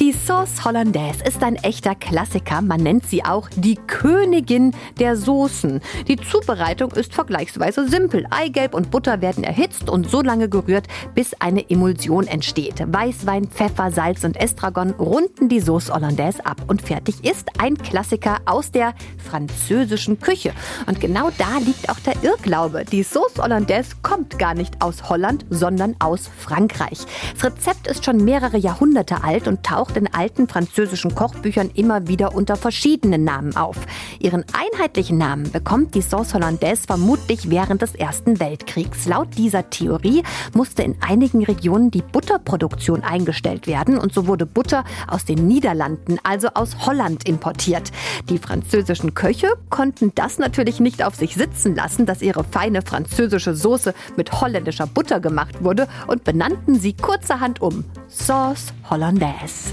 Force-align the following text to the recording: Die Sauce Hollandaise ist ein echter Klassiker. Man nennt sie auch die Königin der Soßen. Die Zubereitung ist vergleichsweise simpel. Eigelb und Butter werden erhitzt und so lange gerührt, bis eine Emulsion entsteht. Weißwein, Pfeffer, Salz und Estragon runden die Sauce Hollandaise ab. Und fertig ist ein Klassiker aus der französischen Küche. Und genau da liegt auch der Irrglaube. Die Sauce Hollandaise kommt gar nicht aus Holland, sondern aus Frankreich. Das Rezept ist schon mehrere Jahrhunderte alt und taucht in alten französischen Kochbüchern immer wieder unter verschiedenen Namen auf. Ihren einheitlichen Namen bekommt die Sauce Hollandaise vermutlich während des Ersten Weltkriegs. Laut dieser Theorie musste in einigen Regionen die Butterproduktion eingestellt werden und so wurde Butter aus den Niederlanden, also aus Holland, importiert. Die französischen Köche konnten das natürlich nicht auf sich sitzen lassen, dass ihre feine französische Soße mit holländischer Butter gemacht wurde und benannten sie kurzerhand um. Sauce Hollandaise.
Die 0.00 0.12
Sauce 0.12 0.64
Hollandaise 0.64 1.24
ist 1.24 1.42
ein 1.42 1.56
echter 1.56 1.96
Klassiker. 1.96 2.62
Man 2.62 2.80
nennt 2.80 3.04
sie 3.08 3.24
auch 3.24 3.48
die 3.56 3.74
Königin 3.74 4.72
der 5.00 5.16
Soßen. 5.16 5.80
Die 6.06 6.16
Zubereitung 6.16 6.92
ist 6.92 7.12
vergleichsweise 7.12 7.88
simpel. 7.88 8.24
Eigelb 8.30 8.74
und 8.74 8.92
Butter 8.92 9.20
werden 9.20 9.42
erhitzt 9.42 9.90
und 9.90 10.08
so 10.08 10.22
lange 10.22 10.48
gerührt, 10.48 10.86
bis 11.16 11.34
eine 11.40 11.68
Emulsion 11.68 12.28
entsteht. 12.28 12.80
Weißwein, 12.86 13.48
Pfeffer, 13.48 13.90
Salz 13.90 14.22
und 14.22 14.36
Estragon 14.36 14.90
runden 14.90 15.48
die 15.48 15.58
Sauce 15.58 15.90
Hollandaise 15.92 16.46
ab. 16.46 16.62
Und 16.68 16.80
fertig 16.80 17.24
ist 17.24 17.48
ein 17.60 17.76
Klassiker 17.76 18.38
aus 18.44 18.70
der 18.70 18.94
französischen 19.18 20.20
Küche. 20.20 20.52
Und 20.86 21.00
genau 21.00 21.30
da 21.38 21.58
liegt 21.58 21.90
auch 21.90 21.98
der 21.98 22.14
Irrglaube. 22.22 22.84
Die 22.84 23.02
Sauce 23.02 23.34
Hollandaise 23.36 23.96
kommt 24.02 24.38
gar 24.38 24.54
nicht 24.54 24.80
aus 24.80 25.08
Holland, 25.08 25.44
sondern 25.50 25.96
aus 25.98 26.30
Frankreich. 26.38 27.00
Das 27.34 27.52
Rezept 27.52 27.88
ist 27.88 28.04
schon 28.04 28.24
mehrere 28.24 28.58
Jahrhunderte 28.58 29.24
alt 29.24 29.48
und 29.48 29.64
taucht 29.88 29.96
in 29.96 30.12
alten 30.12 30.48
französischen 30.48 31.14
Kochbüchern 31.14 31.70
immer 31.74 32.08
wieder 32.08 32.34
unter 32.34 32.56
verschiedenen 32.56 33.24
Namen 33.24 33.56
auf. 33.56 33.76
Ihren 34.20 34.44
einheitlichen 34.52 35.18
Namen 35.18 35.50
bekommt 35.50 35.94
die 35.94 36.02
Sauce 36.02 36.34
Hollandaise 36.34 36.82
vermutlich 36.86 37.50
während 37.50 37.82
des 37.82 37.94
Ersten 37.94 38.40
Weltkriegs. 38.40 39.06
Laut 39.06 39.28
dieser 39.36 39.70
Theorie 39.70 40.22
musste 40.54 40.82
in 40.82 40.96
einigen 41.00 41.44
Regionen 41.44 41.90
die 41.90 42.02
Butterproduktion 42.02 43.02
eingestellt 43.02 43.66
werden 43.66 43.98
und 43.98 44.12
so 44.12 44.26
wurde 44.26 44.46
Butter 44.46 44.84
aus 45.06 45.24
den 45.24 45.46
Niederlanden, 45.46 46.18
also 46.22 46.48
aus 46.54 46.86
Holland, 46.86 47.28
importiert. 47.28 47.92
Die 48.28 48.38
französischen 48.38 49.14
Köche 49.14 49.52
konnten 49.70 50.12
das 50.14 50.38
natürlich 50.38 50.80
nicht 50.80 51.04
auf 51.04 51.14
sich 51.14 51.34
sitzen 51.34 51.74
lassen, 51.74 52.06
dass 52.06 52.22
ihre 52.22 52.44
feine 52.44 52.82
französische 52.82 53.54
Soße 53.54 53.94
mit 54.16 54.40
holländischer 54.40 54.86
Butter 54.86 55.20
gemacht 55.20 55.62
wurde 55.62 55.88
und 56.06 56.24
benannten 56.24 56.78
sie 56.78 56.94
kurzerhand 56.94 57.60
um. 57.60 57.84
Sauce 58.08 58.72
Hollandaise. 58.90 59.72